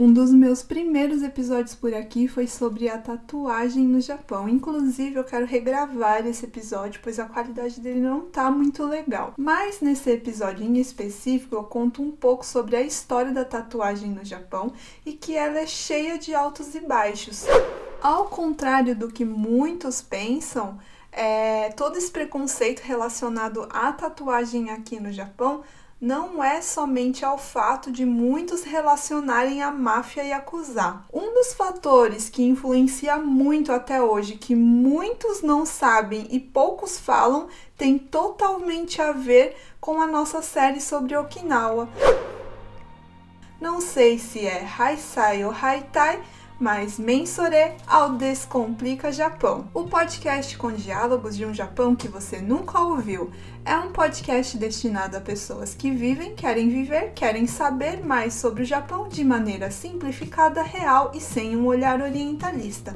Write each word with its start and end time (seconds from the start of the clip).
Um 0.00 0.10
dos 0.14 0.32
meus 0.32 0.62
primeiros 0.62 1.22
episódios 1.22 1.74
por 1.74 1.92
aqui 1.92 2.26
foi 2.26 2.46
sobre 2.46 2.88
a 2.88 2.96
tatuagem 2.96 3.84
no 3.84 4.00
Japão. 4.00 4.48
Inclusive, 4.48 5.16
eu 5.16 5.24
quero 5.24 5.44
regravar 5.44 6.26
esse 6.26 6.46
episódio, 6.46 7.00
pois 7.02 7.18
a 7.18 7.26
qualidade 7.26 7.78
dele 7.82 8.00
não 8.00 8.22
tá 8.22 8.50
muito 8.50 8.82
legal. 8.86 9.34
Mas 9.36 9.82
nesse 9.82 10.10
episódio 10.10 10.64
em 10.64 10.78
específico, 10.78 11.54
eu 11.54 11.64
conto 11.64 12.00
um 12.00 12.10
pouco 12.10 12.46
sobre 12.46 12.76
a 12.76 12.80
história 12.80 13.30
da 13.30 13.44
tatuagem 13.44 14.10
no 14.10 14.24
Japão 14.24 14.72
e 15.04 15.12
que 15.12 15.36
ela 15.36 15.58
é 15.58 15.66
cheia 15.66 16.16
de 16.16 16.34
altos 16.34 16.74
e 16.74 16.80
baixos. 16.80 17.44
Ao 18.00 18.24
contrário 18.24 18.96
do 18.96 19.08
que 19.08 19.26
muitos 19.26 20.00
pensam, 20.00 20.78
é, 21.12 21.70
todo 21.70 21.96
esse 21.96 22.10
preconceito 22.10 22.80
relacionado 22.80 23.68
à 23.70 23.92
tatuagem 23.92 24.70
aqui 24.70 25.00
no 25.00 25.12
Japão 25.12 25.62
não 26.00 26.42
é 26.42 26.62
somente 26.62 27.26
ao 27.26 27.36
fato 27.36 27.92
de 27.92 28.06
muitos 28.06 28.62
relacionarem 28.62 29.62
a 29.62 29.70
máfia 29.70 30.24
e 30.24 30.32
acusar. 30.32 31.04
Um 31.12 31.34
dos 31.34 31.52
fatores 31.52 32.30
que 32.30 32.42
influencia 32.42 33.18
muito 33.18 33.70
até 33.70 34.00
hoje, 34.00 34.36
que 34.36 34.54
muitos 34.54 35.42
não 35.42 35.66
sabem 35.66 36.26
e 36.30 36.40
poucos 36.40 36.98
falam, 36.98 37.48
tem 37.76 37.98
totalmente 37.98 39.02
a 39.02 39.12
ver 39.12 39.54
com 39.78 40.00
a 40.00 40.06
nossa 40.06 40.40
série 40.40 40.80
sobre 40.80 41.14
Okinawa. 41.16 41.86
Não 43.60 43.78
sei 43.78 44.18
se 44.18 44.46
é 44.46 44.66
Haisai 44.78 45.44
ou 45.44 45.52
Haitai, 45.52 46.22
mas 46.60 46.98
Mensore 46.98 47.72
ao 47.86 48.12
Descomplica 48.12 49.10
Japão, 49.10 49.66
o 49.72 49.84
podcast 49.84 50.58
com 50.58 50.70
diálogos 50.70 51.34
de 51.34 51.46
um 51.46 51.54
Japão 51.54 51.96
que 51.96 52.06
você 52.06 52.38
nunca 52.38 52.78
ouviu. 52.78 53.30
É 53.64 53.74
um 53.76 53.90
podcast 53.90 54.58
destinado 54.58 55.16
a 55.16 55.20
pessoas 55.22 55.74
que 55.74 55.90
vivem, 55.90 56.34
querem 56.34 56.68
viver, 56.68 57.12
querem 57.14 57.46
saber 57.46 58.04
mais 58.04 58.34
sobre 58.34 58.62
o 58.62 58.66
Japão 58.66 59.08
de 59.08 59.24
maneira 59.24 59.70
simplificada, 59.70 60.62
real 60.62 61.12
e 61.14 61.20
sem 61.20 61.56
um 61.56 61.64
olhar 61.64 62.02
orientalista. 62.02 62.94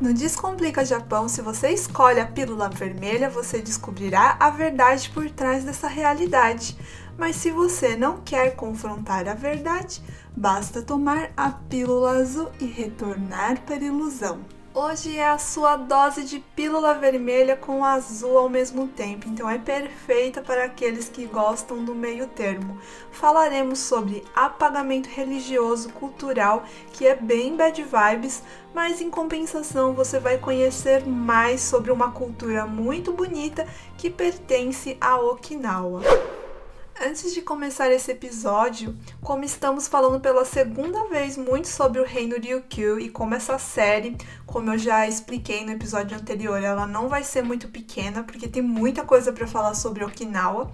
No 0.00 0.12
Descomplica 0.12 0.84
Japão, 0.84 1.28
se 1.28 1.40
você 1.40 1.68
escolhe 1.68 2.18
a 2.18 2.26
pílula 2.26 2.68
vermelha, 2.68 3.30
você 3.30 3.60
descobrirá 3.60 4.36
a 4.40 4.50
verdade 4.50 5.08
por 5.10 5.30
trás 5.30 5.62
dessa 5.62 5.86
realidade. 5.86 6.76
Mas 7.16 7.36
se 7.36 7.52
você 7.52 7.94
não 7.94 8.20
quer 8.20 8.56
confrontar 8.56 9.28
a 9.28 9.34
verdade, 9.34 10.02
basta 10.36 10.82
tomar 10.82 11.30
a 11.36 11.50
pílula 11.50 12.12
azul 12.12 12.48
e 12.60 12.64
retornar 12.64 13.60
para 13.62 13.76
a 13.76 13.84
ilusão. 13.84 14.40
Hoje 14.74 15.18
é 15.18 15.28
a 15.28 15.36
sua 15.36 15.76
dose 15.76 16.24
de 16.24 16.38
pílula 16.56 16.94
vermelha 16.94 17.54
com 17.54 17.84
azul 17.84 18.38
ao 18.38 18.48
mesmo 18.48 18.88
tempo, 18.88 19.28
então 19.28 19.48
é 19.48 19.58
perfeita 19.58 20.40
para 20.40 20.64
aqueles 20.64 21.10
que 21.10 21.26
gostam 21.26 21.84
do 21.84 21.94
meio 21.94 22.26
termo. 22.26 22.78
Falaremos 23.10 23.80
sobre 23.80 24.24
apagamento 24.34 25.10
religioso 25.10 25.90
cultural, 25.90 26.64
que 26.94 27.06
é 27.06 27.14
bem 27.14 27.54
bad 27.54 27.82
vibes, 27.82 28.42
mas 28.72 29.02
em 29.02 29.10
compensação 29.10 29.92
você 29.92 30.18
vai 30.18 30.38
conhecer 30.38 31.06
mais 31.06 31.60
sobre 31.60 31.92
uma 31.92 32.10
cultura 32.10 32.64
muito 32.64 33.12
bonita 33.12 33.66
que 33.98 34.08
pertence 34.08 34.96
a 34.98 35.20
Okinawa. 35.20 36.00
Antes 37.00 37.32
de 37.32 37.40
começar 37.42 37.90
esse 37.90 38.12
episódio, 38.12 38.96
como 39.22 39.44
estamos 39.44 39.88
falando 39.88 40.20
pela 40.20 40.44
segunda 40.44 41.08
vez 41.08 41.36
muito 41.36 41.66
sobre 41.66 42.00
o 42.00 42.04
reino 42.04 42.36
Ryukyu 42.36 43.00
e 43.00 43.08
como 43.08 43.34
essa 43.34 43.58
série, 43.58 44.16
como 44.46 44.70
eu 44.70 44.78
já 44.78 45.08
expliquei 45.08 45.64
no 45.64 45.72
episódio 45.72 46.16
anterior, 46.16 46.62
ela 46.62 46.86
não 46.86 47.08
vai 47.08 47.24
ser 47.24 47.42
muito 47.42 47.68
pequena 47.68 48.22
porque 48.22 48.46
tem 48.46 48.62
muita 48.62 49.04
coisa 49.04 49.32
para 49.32 49.46
falar 49.46 49.74
sobre 49.74 50.04
Okinawa, 50.04 50.70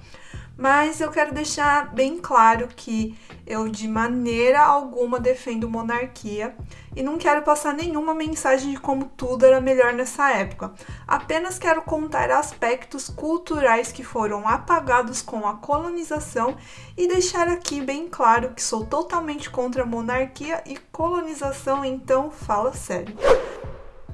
mas 0.58 1.00
eu 1.00 1.08
quero 1.08 1.32
deixar 1.32 1.94
bem 1.94 2.18
claro 2.18 2.66
que 2.66 3.16
eu 3.46 3.68
de 3.68 3.86
maneira 3.86 4.60
alguma 4.60 5.20
defendo 5.20 5.70
monarquia 5.70 6.54
e 6.96 7.02
não 7.02 7.16
quero 7.16 7.42
passar 7.42 7.72
nenhuma 7.72 8.12
mensagem 8.12 8.72
de 8.72 8.80
como 8.80 9.04
tudo 9.16 9.46
era 9.46 9.60
melhor 9.60 9.92
nessa 9.92 10.32
época. 10.32 10.74
Apenas 11.06 11.60
quero 11.60 11.80
contar 11.82 12.32
aspectos 12.32 13.08
culturais 13.08 13.92
que 13.92 14.02
foram 14.02 14.48
apagados 14.48 15.22
com 15.22 15.46
a 15.46 15.54
colonização 15.54 16.56
e 16.96 17.06
deixar 17.06 17.46
aqui 17.46 17.80
bem 17.80 18.08
claro 18.08 18.52
que 18.52 18.62
sou 18.62 18.84
totalmente 18.84 19.48
contra 19.48 19.86
monarquia 19.86 20.60
e 20.66 20.76
colonização, 20.90 21.84
então 21.84 22.32
fala 22.32 22.72
sério. 22.72 23.16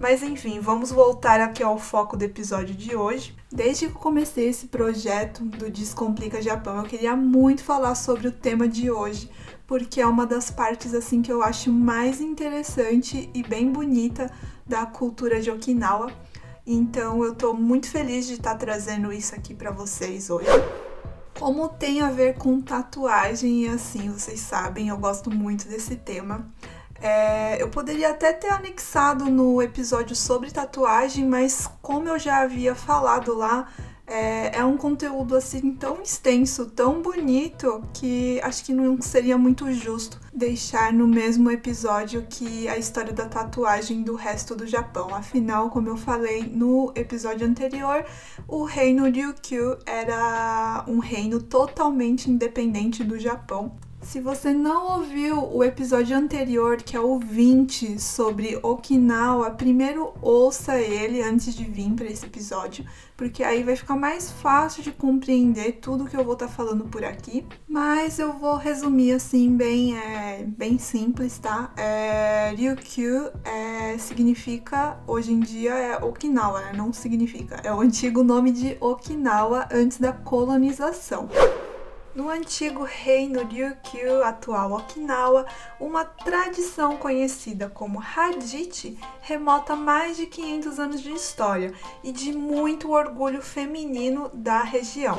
Mas 0.00 0.22
enfim, 0.22 0.60
vamos 0.60 0.90
voltar 0.90 1.40
aqui 1.40 1.62
ao 1.62 1.78
foco 1.78 2.16
do 2.16 2.24
episódio 2.24 2.74
de 2.74 2.96
hoje. 2.96 3.34
Desde 3.50 3.86
que 3.86 3.92
comecei 3.92 4.48
esse 4.48 4.66
projeto 4.66 5.44
do 5.44 5.70
Descomplica 5.70 6.42
Japão, 6.42 6.78
eu 6.78 6.84
queria 6.84 7.14
muito 7.14 7.62
falar 7.62 7.94
sobre 7.94 8.28
o 8.28 8.32
tema 8.32 8.66
de 8.66 8.90
hoje, 8.90 9.30
porque 9.66 10.00
é 10.00 10.06
uma 10.06 10.26
das 10.26 10.50
partes 10.50 10.92
assim 10.94 11.22
que 11.22 11.32
eu 11.32 11.42
acho 11.42 11.72
mais 11.72 12.20
interessante 12.20 13.30
e 13.32 13.42
bem 13.42 13.70
bonita 13.70 14.30
da 14.66 14.84
cultura 14.84 15.40
de 15.40 15.50
Okinawa. 15.50 16.10
Então 16.66 17.22
eu 17.22 17.34
tô 17.34 17.54
muito 17.54 17.88
feliz 17.88 18.26
de 18.26 18.34
estar 18.34 18.56
trazendo 18.56 19.12
isso 19.12 19.34
aqui 19.34 19.54
para 19.54 19.70
vocês 19.70 20.28
hoje. 20.28 20.48
Como 21.38 21.68
tem 21.68 22.00
a 22.00 22.10
ver 22.10 22.36
com 22.36 22.60
tatuagem 22.60 23.64
e 23.64 23.68
assim, 23.68 24.10
vocês 24.10 24.40
sabem, 24.40 24.88
eu 24.88 24.96
gosto 24.96 25.30
muito 25.30 25.68
desse 25.68 25.96
tema. 25.96 26.48
É, 27.04 27.60
eu 27.60 27.68
poderia 27.68 28.12
até 28.12 28.32
ter 28.32 28.48
anexado 28.48 29.26
no 29.26 29.60
episódio 29.60 30.16
sobre 30.16 30.50
tatuagem, 30.50 31.28
mas 31.28 31.68
como 31.82 32.08
eu 32.08 32.18
já 32.18 32.38
havia 32.38 32.74
falado 32.74 33.34
lá, 33.34 33.68
é, 34.06 34.56
é, 34.56 34.64
um 34.64 34.78
conteúdo 34.78 35.36
assim 35.36 35.74
tão 35.74 36.00
extenso, 36.00 36.64
tão 36.70 37.02
bonito, 37.02 37.84
que 37.92 38.40
acho 38.42 38.64
que 38.64 38.72
não 38.72 39.02
seria 39.02 39.36
muito 39.36 39.70
justo 39.70 40.18
deixar 40.32 40.94
no 40.94 41.06
mesmo 41.06 41.50
episódio 41.50 42.26
que 42.26 42.66
a 42.68 42.78
história 42.78 43.12
da 43.12 43.26
tatuagem 43.26 44.02
do 44.02 44.14
resto 44.14 44.56
do 44.56 44.66
Japão. 44.66 45.14
Afinal, 45.14 45.68
como 45.68 45.90
eu 45.90 45.98
falei 45.98 46.44
no 46.44 46.90
episódio 46.94 47.46
anterior, 47.46 48.02
o 48.48 48.64
reino 48.64 49.04
Ryukyu 49.04 49.76
era 49.84 50.82
um 50.88 51.00
reino 51.00 51.38
totalmente 51.38 52.30
independente 52.30 53.04
do 53.04 53.18
Japão. 53.18 53.76
Se 54.04 54.20
você 54.20 54.52
não 54.52 54.98
ouviu 54.98 55.42
o 55.52 55.64
episódio 55.64 56.16
anterior, 56.16 56.76
que 56.76 56.94
é 56.94 57.00
o 57.00 57.18
20, 57.18 57.98
sobre 57.98 58.58
Okinawa, 58.62 59.50
primeiro 59.50 60.12
ouça 60.20 60.78
ele 60.78 61.22
antes 61.22 61.54
de 61.54 61.64
vir 61.64 61.90
para 61.94 62.06
esse 62.06 62.26
episódio, 62.26 62.84
porque 63.16 63.42
aí 63.42 63.62
vai 63.62 63.74
ficar 63.74 63.96
mais 63.96 64.30
fácil 64.30 64.82
de 64.82 64.92
compreender 64.92 65.78
tudo 65.80 66.04
que 66.04 66.16
eu 66.16 66.22
vou 66.22 66.34
estar 66.34 66.46
tá 66.46 66.52
falando 66.52 66.84
por 66.84 67.02
aqui. 67.02 67.46
Mas 67.66 68.18
eu 68.18 68.34
vou 68.34 68.56
resumir 68.56 69.12
assim, 69.12 69.56
bem, 69.56 69.98
é, 69.98 70.44
bem 70.46 70.78
simples, 70.78 71.38
tá? 71.38 71.72
É, 71.76 72.54
Ryukyu 72.54 73.30
é, 73.42 73.96
significa, 73.98 75.00
hoje 75.06 75.32
em 75.32 75.40
dia, 75.40 75.72
é 75.72 76.04
Okinawa, 76.04 76.60
né? 76.60 76.72
Não 76.76 76.92
significa. 76.92 77.56
É 77.64 77.72
o 77.72 77.80
antigo 77.80 78.22
nome 78.22 78.52
de 78.52 78.76
Okinawa 78.80 79.66
antes 79.72 79.98
da 79.98 80.12
colonização. 80.12 81.28
No 82.14 82.30
antigo 82.30 82.84
reino 82.84 83.44
Ryukyu, 83.44 84.22
atual 84.22 84.70
Okinawa, 84.74 85.46
uma 85.80 86.04
tradição 86.04 86.96
conhecida 86.96 87.68
como 87.68 88.00
Hadith 88.00 88.96
remota 89.20 89.74
mais 89.74 90.16
de 90.16 90.26
500 90.26 90.78
anos 90.78 91.02
de 91.02 91.10
história 91.10 91.74
e 92.04 92.12
de 92.12 92.32
muito 92.32 92.92
orgulho 92.92 93.42
feminino 93.42 94.30
da 94.32 94.62
região. 94.62 95.16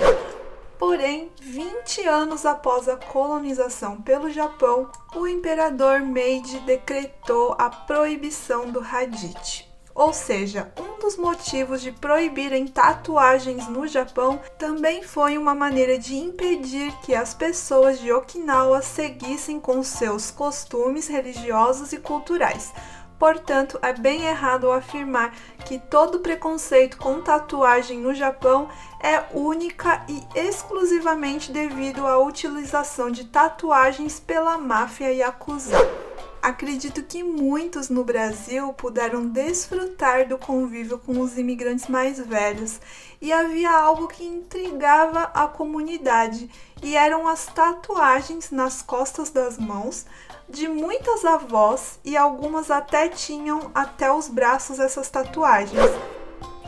Porém, 0.79 1.29
20 1.41 2.07
anos 2.07 2.45
após 2.45 2.87
a 2.87 2.95
colonização 2.95 4.01
pelo 4.01 4.29
Japão, 4.29 4.89
o 5.13 5.27
imperador 5.27 5.99
Meiji 5.99 6.59
decretou 6.59 7.57
a 7.59 7.69
proibição 7.69 8.71
do 8.71 8.79
Hadith. 8.79 9.74
Ou 9.95 10.11
seja, 10.11 10.73
um 10.77 10.99
dos 10.99 11.15
motivos 11.15 11.81
de 11.81 11.89
proibirem 11.89 12.67
tatuagens 12.67 13.65
no 13.69 13.87
Japão 13.87 14.41
também 14.57 15.01
foi 15.01 15.37
uma 15.37 15.55
maneira 15.55 15.97
de 15.97 16.17
impedir 16.17 16.91
que 16.97 17.15
as 17.15 17.33
pessoas 17.33 17.97
de 17.99 18.11
Okinawa 18.11 18.81
seguissem 18.81 19.57
com 19.57 19.81
seus 19.83 20.29
costumes 20.29 21.07
religiosos 21.07 21.93
e 21.93 21.97
culturais. 21.97 22.73
Portanto, 23.17 23.79
é 23.81 23.93
bem 23.93 24.25
errado 24.25 24.69
afirmar 24.69 25.33
que 25.63 25.79
todo 25.79 26.19
preconceito 26.19 26.97
com 26.97 27.21
tatuagem 27.21 27.99
no 27.99 28.13
Japão 28.13 28.67
é 28.99 29.23
única 29.33 30.05
e 30.09 30.21
exclusivamente 30.37 31.53
devido 31.53 32.05
à 32.05 32.17
utilização 32.19 33.09
de 33.09 33.23
tatuagens 33.23 34.19
pela 34.19 34.57
máfia 34.57 35.13
e 35.13 35.23
acusada. 35.23 36.04
Acredito 36.45 37.01
que 37.01 37.23
muitos 37.23 37.89
no 37.89 38.03
Brasil 38.03 38.71
puderam 38.73 39.25
desfrutar 39.25 40.27
do 40.27 40.37
convívio 40.37 40.99
com 40.99 41.19
os 41.19 41.39
imigrantes 41.39 41.87
mais 41.87 42.19
velhos 42.19 42.79
e 43.19 43.33
havia 43.33 43.71
algo 43.71 44.07
que 44.07 44.23
intrigava 44.23 45.23
a 45.33 45.47
comunidade 45.47 46.47
e 46.83 46.95
eram 46.95 47.27
as 47.27 47.47
tatuagens 47.47 48.51
nas 48.51 48.83
costas 48.83 49.31
das 49.31 49.57
mãos 49.57 50.05
de 50.47 50.67
muitas 50.67 51.25
avós 51.25 51.99
e 52.05 52.15
algumas 52.15 52.69
até 52.69 53.09
tinham 53.09 53.71
até 53.73 54.11
os 54.11 54.27
braços 54.27 54.79
essas 54.79 55.09
tatuagens. 55.09 55.81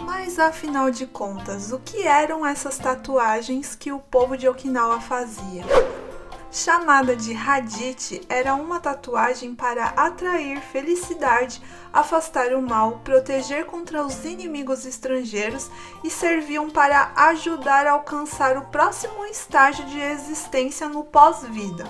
Mas 0.02 0.40
afinal 0.40 0.90
de 0.90 1.06
contas, 1.06 1.72
o 1.72 1.78
que 1.78 2.02
eram 2.02 2.44
essas 2.44 2.80
tatuagens 2.80 3.76
que 3.76 3.92
o 3.92 4.00
povo 4.00 4.36
de 4.36 4.50
Okinawa 4.50 5.00
fazia? 5.00 5.87
Chamada 6.50 7.16
de 7.16 7.36
Hadith, 7.36 8.26
era 8.30 8.56
uma 8.56 8.80
tatuagem 8.80 9.54
para 9.54 9.88
atrair 9.88 10.62
felicidade, 10.62 11.62
afastar 11.92 12.54
o 12.54 12.62
mal, 12.62 13.02
proteger 13.04 13.66
contra 13.66 14.06
os 14.06 14.24
inimigos 14.24 14.86
estrangeiros 14.86 15.70
e 16.04 16.10
serviam 16.10 16.70
para 16.70 17.12
ajudar 17.16 17.86
a 17.86 17.92
alcançar 17.92 18.58
o 18.58 18.66
próximo 18.68 19.26
estágio 19.26 19.86
de 19.86 20.00
existência 20.00 20.88
no 20.88 21.04
pós-vida. 21.04 21.86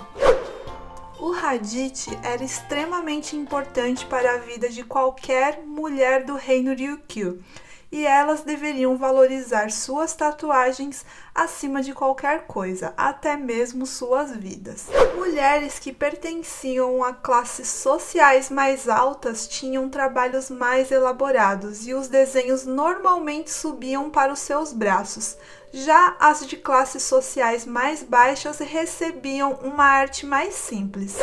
O 1.20 1.32
Hadith 1.32 2.08
era 2.22 2.44
extremamente 2.44 3.36
importante 3.36 4.04
para 4.06 4.34
a 4.34 4.38
vida 4.38 4.68
de 4.68 4.82
qualquer 4.82 5.62
mulher 5.64 6.24
do 6.24 6.34
reino 6.34 6.74
Ryukyu 6.74 7.42
e 7.90 8.06
elas 8.06 8.42
deveriam 8.42 8.96
valorizar 8.96 9.70
suas 9.70 10.14
tatuagens 10.14 11.04
acima 11.34 11.82
de 11.82 11.94
qualquer 11.94 12.46
coisa, 12.46 12.92
até 12.96 13.36
mesmo 13.36 13.86
suas 13.86 14.36
vidas. 14.36 14.86
Mulheres 15.16 15.78
que 15.78 15.92
pertenciam 15.92 17.02
a 17.02 17.14
classes 17.14 17.68
sociais 17.68 18.50
mais 18.50 18.88
altas 18.88 19.48
tinham 19.48 19.88
trabalhos 19.88 20.50
mais 20.50 20.90
elaborados 20.90 21.86
e 21.86 21.94
os 21.94 22.08
desenhos 22.08 22.66
normalmente 22.66 23.50
subiam 23.50 24.10
para 24.10 24.32
os 24.32 24.40
seus 24.40 24.72
braços. 24.72 25.36
Já 25.72 26.16
as 26.20 26.46
de 26.46 26.56
classes 26.56 27.02
sociais 27.02 27.64
mais 27.64 28.02
baixas 28.02 28.58
recebiam 28.58 29.52
uma 29.62 29.84
arte 29.84 30.26
mais 30.26 30.54
simples. 30.54 31.16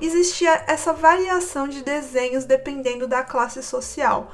Existia 0.00 0.64
essa 0.66 0.92
variação 0.92 1.68
de 1.68 1.82
desenhos 1.82 2.44
dependendo 2.44 3.06
da 3.06 3.22
classe 3.22 3.62
social 3.62 4.30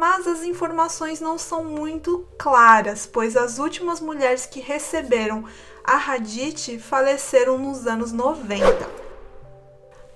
mas 0.00 0.26
as 0.26 0.42
informações 0.42 1.20
não 1.20 1.36
são 1.36 1.62
muito 1.62 2.26
claras, 2.38 3.04
pois 3.04 3.36
as 3.36 3.58
últimas 3.58 4.00
mulheres 4.00 4.46
que 4.46 4.58
receberam 4.58 5.44
a 5.84 5.98
Hadith 5.98 6.78
faleceram 6.78 7.58
nos 7.58 7.86
anos 7.86 8.10
90. 8.10 8.64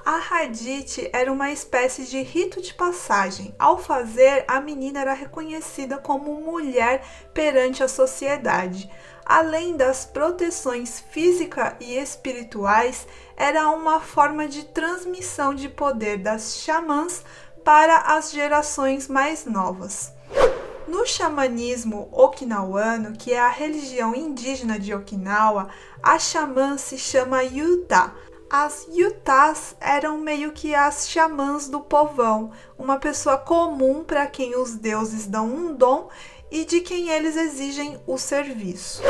A 0.02 0.16
Hadith 0.16 1.10
era 1.12 1.30
uma 1.30 1.50
espécie 1.50 2.04
de 2.04 2.22
rito 2.22 2.62
de 2.62 2.72
passagem. 2.72 3.54
Ao 3.58 3.76
fazer, 3.76 4.46
a 4.48 4.58
menina 4.58 5.00
era 5.00 5.12
reconhecida 5.12 5.98
como 5.98 6.40
mulher 6.40 7.06
perante 7.34 7.82
a 7.82 7.88
sociedade. 7.88 8.90
Além 9.22 9.76
das 9.76 10.06
proteções 10.06 11.00
física 11.10 11.76
e 11.78 11.98
espirituais, 11.98 13.06
era 13.36 13.68
uma 13.68 14.00
forma 14.00 14.48
de 14.48 14.64
transmissão 14.64 15.54
de 15.54 15.68
poder 15.68 16.18
das 16.18 16.56
xamãs 16.56 17.22
para 17.64 17.96
as 18.14 18.30
gerações 18.30 19.08
mais 19.08 19.46
novas. 19.46 20.12
No 20.86 21.06
xamanismo 21.06 22.08
okinawano, 22.12 23.12
que 23.16 23.32
é 23.32 23.40
a 23.40 23.48
religião 23.48 24.14
indígena 24.14 24.78
de 24.78 24.94
Okinawa, 24.94 25.68
a 26.02 26.18
xamã 26.18 26.76
se 26.76 26.98
chama 26.98 27.42
Yuta. 27.42 28.12
As 28.50 28.86
Yutas 28.94 29.74
eram 29.80 30.18
meio 30.18 30.52
que 30.52 30.74
as 30.74 31.08
xamãs 31.08 31.68
do 31.68 31.80
povão, 31.80 32.52
uma 32.78 32.98
pessoa 32.98 33.38
comum 33.38 34.04
para 34.04 34.26
quem 34.26 34.54
os 34.56 34.74
deuses 34.76 35.26
dão 35.26 35.46
um 35.46 35.74
dom 35.74 36.08
e 36.50 36.64
de 36.64 36.82
quem 36.82 37.08
eles 37.08 37.36
exigem 37.36 37.98
o 38.06 38.18
serviço. 38.18 39.02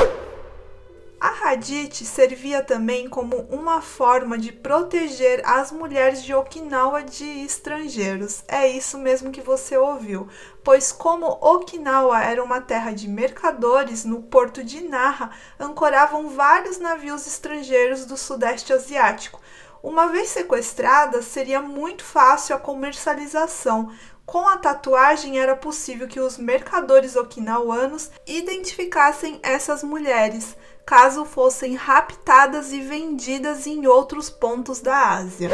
A 1.26 1.48
Hadith 1.48 2.04
servia 2.04 2.62
também 2.62 3.08
como 3.08 3.46
uma 3.48 3.80
forma 3.80 4.36
de 4.36 4.52
proteger 4.52 5.40
as 5.46 5.72
mulheres 5.72 6.22
de 6.22 6.34
Okinawa 6.34 7.02
de 7.02 7.24
estrangeiros. 7.24 8.44
É 8.46 8.68
isso 8.68 8.98
mesmo 8.98 9.30
que 9.30 9.40
você 9.40 9.74
ouviu, 9.74 10.28
pois 10.62 10.92
como 10.92 11.38
Okinawa 11.40 12.22
era 12.22 12.44
uma 12.44 12.60
terra 12.60 12.92
de 12.92 13.08
mercadores, 13.08 14.04
no 14.04 14.20
porto 14.20 14.62
de 14.62 14.82
Naha 14.82 15.30
ancoravam 15.58 16.28
vários 16.28 16.78
navios 16.78 17.26
estrangeiros 17.26 18.04
do 18.04 18.18
sudeste 18.18 18.74
asiático. 18.74 19.40
Uma 19.82 20.08
vez 20.08 20.28
sequestrada, 20.28 21.22
seria 21.22 21.62
muito 21.62 22.04
fácil 22.04 22.54
a 22.54 22.58
comercialização, 22.58 23.90
com 24.26 24.46
a 24.48 24.56
tatuagem 24.56 25.38
era 25.38 25.54
possível 25.54 26.08
que 26.08 26.20
os 26.20 26.38
mercadores 26.38 27.14
okinawanos 27.14 28.10
identificassem 28.26 29.38
essas 29.42 29.82
mulheres, 29.82 30.56
caso 30.84 31.24
fossem 31.24 31.74
raptadas 31.74 32.72
e 32.72 32.80
vendidas 32.80 33.66
em 33.66 33.86
outros 33.86 34.28
pontos 34.28 34.80
da 34.80 35.14
Ásia. 35.14 35.50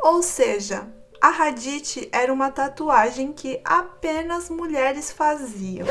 Ou 0.00 0.22
seja, 0.22 0.88
a 1.20 1.28
Hadith 1.28 2.08
era 2.10 2.32
uma 2.32 2.50
tatuagem 2.50 3.32
que 3.32 3.60
apenas 3.64 4.50
mulheres 4.50 5.12
faziam. 5.12 5.86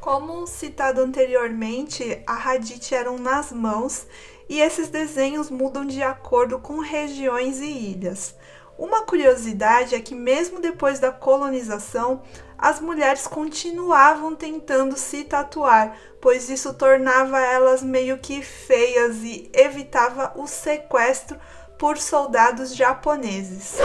Como 0.00 0.46
citado 0.46 1.00
anteriormente, 1.02 2.22
a 2.26 2.50
Hadith 2.50 2.92
eram 2.92 3.18
nas 3.18 3.52
mãos 3.52 4.06
e 4.48 4.60
esses 4.60 4.88
desenhos 4.88 5.50
mudam 5.50 5.84
de 5.84 6.02
acordo 6.02 6.58
com 6.58 6.78
regiões 6.78 7.60
e 7.60 7.66
ilhas. 7.66 8.34
Uma 8.78 9.02
curiosidade 9.02 9.94
é 9.94 10.00
que, 10.00 10.14
mesmo 10.14 10.60
depois 10.60 10.98
da 10.98 11.10
colonização, 11.10 12.22
as 12.58 12.80
mulheres 12.80 13.26
continuavam 13.26 14.34
tentando 14.34 14.96
se 14.96 15.24
tatuar, 15.24 15.96
pois 16.20 16.48
isso 16.48 16.74
tornava 16.74 17.38
elas 17.40 17.82
meio 17.82 18.18
que 18.18 18.42
feias 18.42 19.16
e 19.22 19.50
evitava 19.52 20.32
o 20.36 20.46
sequestro 20.46 21.38
por 21.78 21.98
soldados 21.98 22.74
japoneses. 22.74 23.76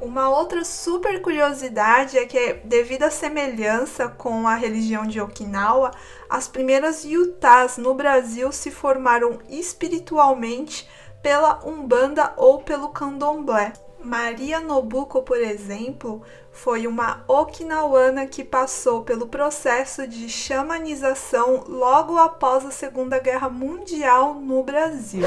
Uma 0.00 0.30
outra 0.30 0.64
super 0.64 1.20
curiosidade 1.20 2.16
é 2.16 2.24
que, 2.24 2.54
devido 2.64 3.02
à 3.02 3.10
semelhança 3.10 4.08
com 4.08 4.48
a 4.48 4.54
religião 4.54 5.06
de 5.06 5.20
Okinawa, 5.20 5.90
as 6.28 6.48
primeiras 6.48 7.04
yutas 7.04 7.76
no 7.76 7.92
Brasil 7.92 8.50
se 8.50 8.70
formaram 8.70 9.38
espiritualmente 9.46 10.88
pela 11.22 11.60
Umbanda 11.66 12.32
ou 12.38 12.62
pelo 12.62 12.88
Candomblé. 12.88 13.74
Maria 14.02 14.60
Nobuko, 14.60 15.22
por 15.22 15.38
exemplo, 15.38 16.22
foi 16.50 16.86
uma 16.86 17.22
okinawana 17.28 18.26
que 18.26 18.42
passou 18.42 19.02
pelo 19.02 19.26
processo 19.26 20.06
de 20.06 20.28
xamanização 20.28 21.64
logo 21.68 22.16
após 22.16 22.64
a 22.64 22.70
Segunda 22.70 23.18
Guerra 23.18 23.48
Mundial 23.48 24.34
no 24.34 24.62
Brasil. 24.62 25.26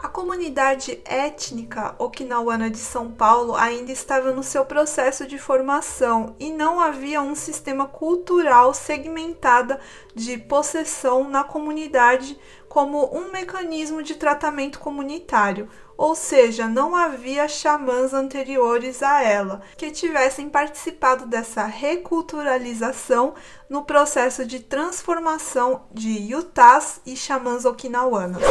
A 0.00 0.06
comunidade 0.06 1.00
étnica 1.04 1.96
okinawana 1.98 2.70
de 2.70 2.78
São 2.78 3.10
Paulo 3.10 3.56
ainda 3.56 3.90
estava 3.90 4.30
no 4.30 4.44
seu 4.44 4.64
processo 4.64 5.26
de 5.26 5.38
formação 5.38 6.36
e 6.38 6.52
não 6.52 6.78
havia 6.78 7.20
um 7.20 7.34
sistema 7.34 7.84
cultural 7.84 8.72
segmentado 8.72 9.76
de 10.14 10.38
possessão 10.38 11.28
na 11.28 11.42
comunidade 11.42 12.38
como 12.68 13.12
um 13.12 13.32
mecanismo 13.32 14.00
de 14.00 14.14
tratamento 14.14 14.78
comunitário, 14.78 15.68
ou 15.98 16.14
seja, 16.14 16.68
não 16.68 16.94
havia 16.94 17.48
xamãs 17.48 18.14
anteriores 18.14 19.02
a 19.02 19.20
ela 19.20 19.60
que 19.76 19.90
tivessem 19.90 20.48
participado 20.48 21.26
dessa 21.26 21.64
reculturalização 21.64 23.34
no 23.68 23.84
processo 23.84 24.46
de 24.46 24.60
transformação 24.60 25.82
de 25.92 26.32
Utahs 26.32 27.00
e 27.04 27.16
xamãs 27.16 27.64
okinawanas. 27.64 28.44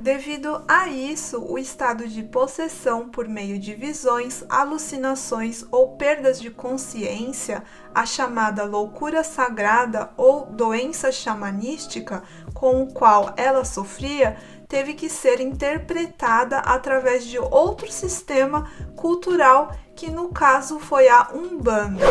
Devido 0.00 0.62
a 0.68 0.86
isso, 0.86 1.42
o 1.42 1.58
estado 1.58 2.06
de 2.06 2.22
possessão 2.22 3.08
por 3.08 3.26
meio 3.26 3.58
de 3.58 3.74
visões, 3.74 4.44
alucinações 4.48 5.64
ou 5.72 5.96
perdas 5.96 6.40
de 6.40 6.50
consciência, 6.52 7.64
a 7.92 8.06
chamada 8.06 8.62
loucura 8.62 9.24
sagrada 9.24 10.10
ou 10.16 10.46
doença 10.46 11.10
xamanística 11.10 12.22
com 12.54 12.82
o 12.82 12.92
qual 12.92 13.34
ela 13.36 13.64
sofria, 13.64 14.36
teve 14.68 14.92
que 14.94 15.08
ser 15.08 15.40
interpretada 15.40 16.58
através 16.58 17.24
de 17.24 17.38
outro 17.38 17.90
sistema 17.90 18.70
cultural, 18.94 19.72
que 19.96 20.10
no 20.10 20.28
caso 20.28 20.78
foi 20.78 21.08
a 21.08 21.28
Umbanda. 21.32 22.04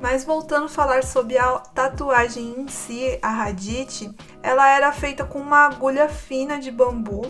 Mas 0.00 0.24
voltando 0.24 0.66
a 0.66 0.68
falar 0.68 1.02
sobre 1.02 1.36
a 1.36 1.58
tatuagem 1.58 2.54
em 2.56 2.68
si, 2.68 3.18
a 3.20 3.42
Hadith, 3.42 4.14
ela 4.40 4.68
era 4.68 4.92
feita 4.92 5.24
com 5.24 5.40
uma 5.40 5.66
agulha 5.66 6.08
fina 6.08 6.58
de 6.58 6.70
bambu 6.70 7.26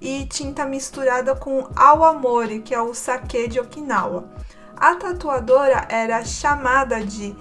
e 0.00 0.24
tinta 0.24 0.64
misturada 0.64 1.36
com 1.36 1.68
awamori, 1.76 2.60
que 2.60 2.74
é 2.74 2.80
o 2.80 2.94
sake 2.94 3.48
de 3.48 3.60
Okinawa. 3.60 4.30
A 4.74 4.94
tatuadora 4.94 5.86
era 5.90 6.24
chamada 6.24 7.04
de 7.04 7.36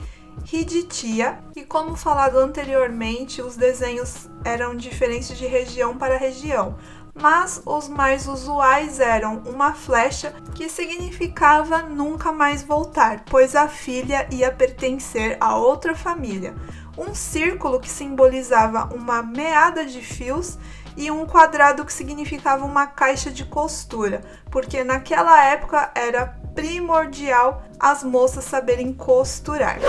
Hiditia, 0.52 1.40
e 1.56 1.64
como 1.64 1.96
falado 1.96 2.38
anteriormente, 2.38 3.42
os 3.42 3.56
desenhos 3.56 4.30
eram 4.44 4.75
diferentes 4.75 5.36
de 5.36 5.48
região 5.48 5.98
para 5.98 6.18
região, 6.18 6.78
mas 7.16 7.62
os 7.66 7.88
mais 7.88 8.28
usuais 8.28 9.00
eram 9.00 9.42
uma 9.48 9.74
flecha 9.74 10.36
que 10.54 10.70
significava 10.70 11.82
nunca 11.82 12.32
mais 12.32 12.62
voltar, 12.62 13.24
pois 13.30 13.56
a 13.56 13.68
filha 13.68 14.28
ia 14.30 14.52
pertencer 14.52 15.36
a 15.40 15.56
outra 15.56 15.96
família, 15.96 16.54
um 16.96 17.16
círculo 17.16 17.80
que 17.80 17.90
simbolizava 17.90 18.94
uma 18.94 19.24
meada 19.24 19.84
de 19.84 20.02
fios 20.02 20.60
e 20.96 21.10
um 21.10 21.25
quadrado 21.25 21.84
que 21.84 21.92
significava 21.92 22.64
uma 22.64 22.86
caixa 22.86 23.32
de 23.32 23.46
costura, 23.46 24.22
porque 24.52 24.84
naquela 24.84 25.44
época 25.44 25.92
era 25.96 26.38
primordial 26.54 27.64
as 27.80 28.04
moças 28.04 28.46
saberem 28.46 28.94
costurar. 28.94 29.80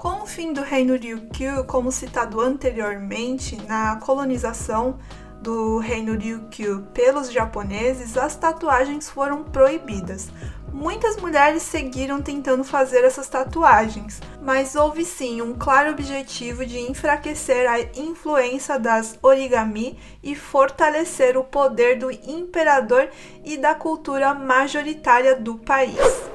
Com 0.00 0.22
o 0.22 0.26
fim 0.26 0.54
do 0.54 0.62
reino 0.62 0.96
Ryukyu, 0.96 1.62
como 1.64 1.92
citado 1.92 2.40
anteriormente, 2.40 3.60
na 3.68 3.96
colonização 3.96 4.98
do 5.42 5.76
reino 5.76 6.16
Ryukyu 6.16 6.86
pelos 6.94 7.30
japoneses, 7.30 8.16
as 8.16 8.34
tatuagens 8.34 9.10
foram 9.10 9.44
proibidas. 9.44 10.30
Muitas 10.72 11.18
mulheres 11.18 11.62
seguiram 11.64 12.22
tentando 12.22 12.64
fazer 12.64 13.04
essas 13.04 13.28
tatuagens, 13.28 14.22
mas 14.40 14.74
houve 14.74 15.04
sim 15.04 15.42
um 15.42 15.52
claro 15.52 15.90
objetivo 15.90 16.64
de 16.64 16.78
enfraquecer 16.78 17.70
a 17.70 17.78
influência 18.00 18.78
das 18.78 19.18
origami 19.20 19.98
e 20.22 20.34
fortalecer 20.34 21.36
o 21.36 21.44
poder 21.44 21.98
do 21.98 22.10
imperador 22.10 23.10
e 23.44 23.58
da 23.58 23.74
cultura 23.74 24.32
majoritária 24.32 25.36
do 25.36 25.58
país. 25.58 26.29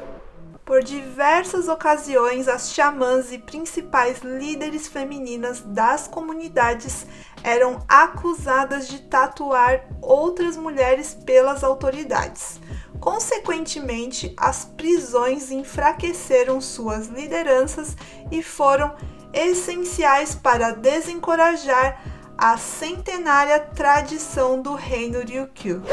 Por 0.65 0.83
diversas 0.83 1.67
ocasiões, 1.67 2.47
as 2.47 2.73
xamãs 2.73 3.31
e 3.31 3.37
principais 3.37 4.21
líderes 4.21 4.87
femininas 4.87 5.61
das 5.61 6.07
comunidades 6.07 7.05
eram 7.43 7.85
acusadas 7.87 8.87
de 8.87 9.03
tatuar 9.03 9.85
outras 10.01 10.57
mulheres 10.57 11.13
pelas 11.13 11.63
autoridades. 11.63 12.59
Consequentemente, 12.99 14.33
as 14.35 14.65
prisões 14.65 15.51
enfraqueceram 15.51 16.59
suas 16.59 17.09
lideranças 17.09 17.95
e 18.31 18.41
foram 18.41 18.95
essenciais 19.31 20.33
para 20.33 20.71
desencorajar 20.71 22.01
a 22.35 22.57
centenária 22.57 23.59
tradição 23.59 24.59
do 24.59 24.73
reino 24.73 25.19
Ryukyu. 25.19 25.83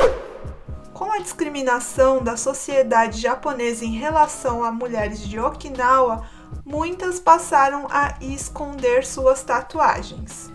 Com 1.03 1.11
a 1.11 1.19
discriminação 1.19 2.23
da 2.23 2.37
sociedade 2.37 3.21
japonesa 3.21 3.85
em 3.85 3.91
relação 3.91 4.63
a 4.63 4.71
mulheres 4.71 5.19
de 5.19 5.37
Okinawa, 5.37 6.25
muitas 6.65 7.19
passaram 7.19 7.89
a 7.91 8.15
esconder 8.21 9.05
suas 9.05 9.43
tatuagens. 9.43 10.49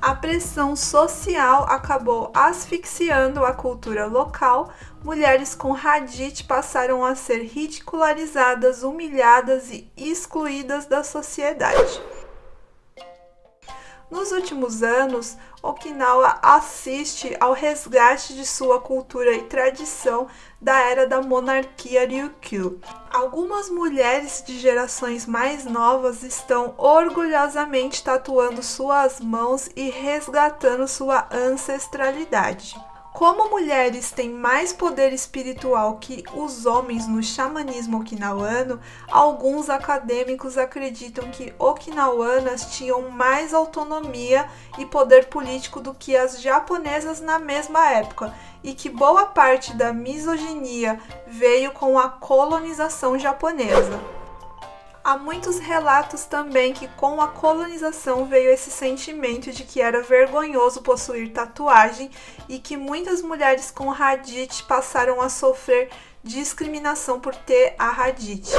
A 0.00 0.12
pressão 0.12 0.74
social 0.74 1.66
acabou 1.68 2.32
asfixiando 2.34 3.44
a 3.44 3.52
cultura 3.52 4.06
local. 4.06 4.72
Mulheres 5.04 5.54
com 5.54 5.70
radite 5.70 6.42
passaram 6.42 7.04
a 7.04 7.14
ser 7.14 7.44
ridicularizadas, 7.44 8.82
humilhadas 8.82 9.70
e 9.70 9.88
excluídas 9.96 10.84
da 10.84 11.04
sociedade. 11.04 12.02
Nos 14.12 14.30
últimos 14.30 14.82
anos, 14.82 15.38
Okinawa 15.62 16.38
assiste 16.42 17.34
ao 17.40 17.54
resgate 17.54 18.34
de 18.34 18.44
sua 18.44 18.78
cultura 18.78 19.32
e 19.32 19.44
tradição 19.44 20.28
da 20.60 20.78
era 20.80 21.06
da 21.06 21.22
monarquia 21.22 22.06
Ryukyu. 22.06 22.78
Algumas 23.10 23.70
mulheres 23.70 24.44
de 24.46 24.58
gerações 24.58 25.24
mais 25.24 25.64
novas 25.64 26.22
estão 26.22 26.74
orgulhosamente 26.76 28.04
tatuando 28.04 28.62
suas 28.62 29.18
mãos 29.18 29.70
e 29.74 29.88
resgatando 29.88 30.86
sua 30.86 31.26
ancestralidade. 31.32 32.76
Como 33.12 33.50
mulheres 33.50 34.10
têm 34.10 34.30
mais 34.30 34.72
poder 34.72 35.12
espiritual 35.12 35.98
que 35.98 36.24
os 36.34 36.64
homens 36.64 37.06
no 37.06 37.22
xamanismo 37.22 38.00
okinawano, 38.00 38.80
alguns 39.10 39.68
acadêmicos 39.68 40.56
acreditam 40.56 41.30
que 41.30 41.52
okinawanas 41.58 42.74
tinham 42.74 43.10
mais 43.10 43.52
autonomia 43.52 44.48
e 44.78 44.86
poder 44.86 45.26
político 45.26 45.78
do 45.78 45.92
que 45.92 46.16
as 46.16 46.40
japonesas 46.40 47.20
na 47.20 47.38
mesma 47.38 47.86
época 47.90 48.34
e 48.64 48.72
que 48.72 48.88
boa 48.88 49.26
parte 49.26 49.74
da 49.74 49.92
misoginia 49.92 50.98
veio 51.26 51.70
com 51.72 51.98
a 51.98 52.08
colonização 52.08 53.18
japonesa. 53.18 54.21
Há 55.04 55.18
muitos 55.18 55.58
relatos 55.58 56.26
também 56.26 56.72
que 56.72 56.86
com 56.86 57.20
a 57.20 57.26
colonização 57.26 58.24
veio 58.26 58.50
esse 58.50 58.70
sentimento 58.70 59.50
de 59.50 59.64
que 59.64 59.80
era 59.80 60.00
vergonhoso 60.00 60.80
possuir 60.80 61.32
tatuagem 61.32 62.08
e 62.48 62.60
que 62.60 62.76
muitas 62.76 63.20
mulheres 63.20 63.68
com 63.68 63.88
radite 63.88 64.62
passaram 64.62 65.20
a 65.20 65.28
sofrer 65.28 65.90
discriminação 66.22 67.18
por 67.18 67.34
ter 67.34 67.74
a 67.76 67.90
radite. 67.90 68.52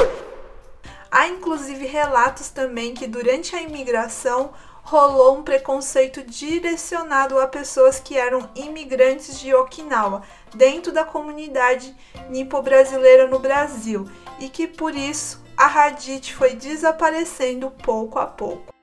Há 1.10 1.28
inclusive 1.28 1.86
relatos 1.86 2.50
também 2.50 2.94
que 2.94 3.08
durante 3.08 3.56
a 3.56 3.62
imigração 3.62 4.52
rolou 4.84 5.38
um 5.38 5.44
preconceito 5.44 6.24
direcionado 6.24 7.40
a 7.40 7.48
pessoas 7.48 8.02
que 8.02 8.18
eram 8.18 8.50
imigrantes 8.54 9.40
de 9.40 9.54
Okinawa, 9.54 10.24
dentro 10.54 10.92
da 10.92 11.06
comunidade 11.06 11.96
nipo-brasileira 12.30 13.28
no 13.28 13.40
Brasil, 13.40 14.10
e 14.42 14.50
que 14.50 14.68
por 14.68 14.94
isso 14.94 15.43
a 15.56 15.68
radite 15.68 16.34
foi 16.34 16.56
desaparecendo 16.56 17.70
pouco 17.70 18.20
a 18.20 18.26
pouco. 18.26 18.74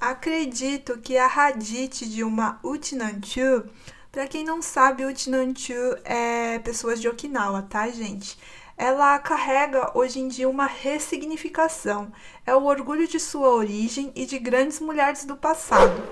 Acredito 0.00 0.98
que 0.98 1.16
a 1.16 1.26
radite 1.26 2.06
de 2.08 2.22
uma 2.22 2.58
Utinanchu, 2.62 3.64
para 4.12 4.26
quem 4.26 4.44
não 4.44 4.60
sabe, 4.60 5.04
Utinanchu 5.04 5.96
é 6.04 6.58
pessoas 6.58 7.00
de 7.00 7.08
Okinawa, 7.08 7.62
tá, 7.62 7.88
gente? 7.88 8.38
Ela 8.76 9.18
carrega 9.18 9.96
hoje 9.96 10.18
em 10.18 10.28
dia 10.28 10.48
uma 10.48 10.66
ressignificação. 10.66 12.12
É 12.44 12.54
o 12.54 12.64
orgulho 12.64 13.06
de 13.06 13.20
sua 13.20 13.48
origem 13.50 14.12
e 14.14 14.26
de 14.26 14.38
grandes 14.38 14.80
mulheres 14.80 15.24
do 15.24 15.36
passado. 15.36 16.02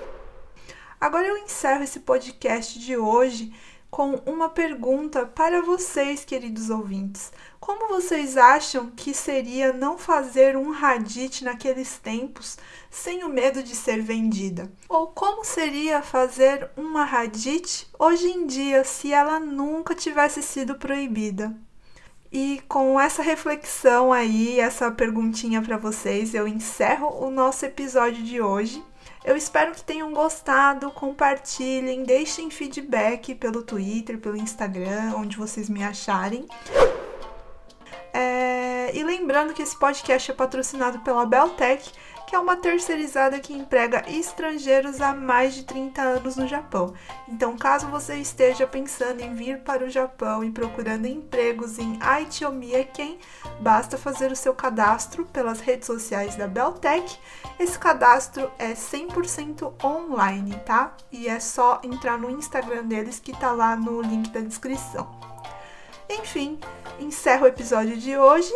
Agora 1.00 1.26
eu 1.26 1.36
encerro 1.38 1.82
esse 1.82 2.00
podcast 2.00 2.78
de 2.78 2.96
hoje 2.96 3.52
com 3.92 4.14
uma 4.24 4.48
pergunta 4.48 5.26
para 5.26 5.60
vocês, 5.60 6.24
queridos 6.24 6.70
ouvintes. 6.70 7.30
Como 7.60 7.88
vocês 7.88 8.38
acham 8.38 8.90
que 8.90 9.12
seria 9.12 9.70
não 9.70 9.98
fazer 9.98 10.56
um 10.56 10.72
Hadith 10.72 11.42
naqueles 11.42 11.98
tempos 11.98 12.56
sem 12.90 13.22
o 13.22 13.28
medo 13.28 13.62
de 13.62 13.76
ser 13.76 14.00
vendida? 14.00 14.72
Ou 14.88 15.08
como 15.08 15.44
seria 15.44 16.00
fazer 16.00 16.70
uma 16.74 17.04
Hadith 17.04 17.86
hoje 17.98 18.28
em 18.28 18.46
dia 18.46 18.82
se 18.82 19.12
ela 19.12 19.38
nunca 19.38 19.94
tivesse 19.94 20.42
sido 20.42 20.76
proibida? 20.76 21.54
E 22.32 22.62
com 22.66 22.98
essa 22.98 23.22
reflexão 23.22 24.10
aí, 24.10 24.58
essa 24.58 24.90
perguntinha 24.90 25.60
para 25.60 25.76
vocês, 25.76 26.32
eu 26.34 26.48
encerro 26.48 27.22
o 27.22 27.30
nosso 27.30 27.66
episódio 27.66 28.22
de 28.22 28.40
hoje. 28.40 28.82
Eu 29.24 29.36
espero 29.36 29.72
que 29.72 29.82
tenham 29.82 30.12
gostado, 30.12 30.90
compartilhem, 30.90 32.02
deixem 32.02 32.50
feedback 32.50 33.34
pelo 33.36 33.62
Twitter, 33.62 34.18
pelo 34.18 34.36
Instagram, 34.36 35.14
onde 35.16 35.36
vocês 35.36 35.68
me 35.68 35.84
acharem. 35.84 36.46
E 38.92 39.02
lembrando 39.02 39.54
que 39.54 39.62
esse 39.62 39.76
podcast 39.76 40.30
é 40.30 40.34
patrocinado 40.34 41.00
pela 41.00 41.24
Beltec, 41.24 41.90
que 42.26 42.36
é 42.36 42.38
uma 42.38 42.56
terceirizada 42.56 43.38
que 43.40 43.52
emprega 43.52 44.04
estrangeiros 44.08 45.02
há 45.02 45.14
mais 45.14 45.54
de 45.54 45.64
30 45.64 46.00
anos 46.00 46.36
no 46.36 46.46
Japão. 46.46 46.94
Então, 47.28 47.58
caso 47.58 47.88
você 47.88 48.16
esteja 48.16 48.66
pensando 48.66 49.20
em 49.20 49.34
vir 49.34 49.60
para 49.60 49.84
o 49.84 49.90
Japão 49.90 50.42
e 50.42 50.50
procurando 50.50 51.06
empregos 51.06 51.78
em 51.78 51.98
Aitiomieken, 52.00 53.18
basta 53.60 53.98
fazer 53.98 54.32
o 54.32 54.36
seu 54.36 54.54
cadastro 54.54 55.26
pelas 55.26 55.60
redes 55.60 55.86
sociais 55.86 56.34
da 56.34 56.46
Beltec. 56.46 57.18
Esse 57.58 57.78
cadastro 57.78 58.50
é 58.58 58.72
100% 58.72 59.72
online, 59.84 60.58
tá? 60.64 60.96
E 61.10 61.28
é 61.28 61.38
só 61.38 61.80
entrar 61.82 62.18
no 62.18 62.30
Instagram 62.30 62.84
deles 62.84 63.20
que 63.20 63.36
tá 63.36 63.52
lá 63.52 63.76
no 63.76 64.00
link 64.00 64.30
da 64.30 64.40
descrição. 64.40 65.10
Enfim, 66.08 66.58
encerro 66.98 67.44
o 67.44 67.48
episódio 67.48 67.96
de 67.96 68.16
hoje. 68.16 68.52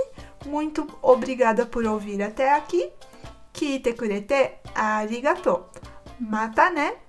Muito 0.47 0.87
obrigada 1.03 1.67
por 1.67 1.85
ouvir 1.87 2.23
até 2.23 2.53
aqui. 2.55 2.91
Kite 3.53 3.95
kurete 3.95 4.61
arigatô 4.75 5.65
Mata, 6.21 6.71
né? 6.71 7.06